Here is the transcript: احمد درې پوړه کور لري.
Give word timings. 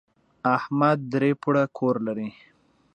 احمد 0.55 0.97
درې 1.13 1.31
پوړه 1.41 1.63
کور 1.77 1.95
لري. 2.07 2.29